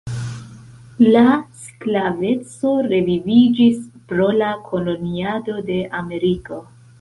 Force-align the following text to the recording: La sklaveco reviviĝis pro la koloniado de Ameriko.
La 1.15 1.21
sklaveco 1.65 2.71
reviviĝis 2.87 3.77
pro 4.15 4.27
la 4.41 4.49
koloniado 4.71 5.59
de 5.69 5.79
Ameriko. 6.01 6.61